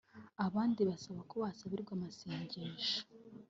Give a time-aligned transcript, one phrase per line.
[0.45, 2.97] abandi basaba ko yasabirwa amasengesho